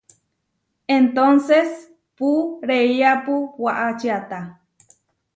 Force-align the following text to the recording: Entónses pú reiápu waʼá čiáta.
Entónses 0.99 1.69
pú 2.17 2.29
reiápu 2.69 3.35
waʼá 3.63 3.87
čiáta. 3.99 4.39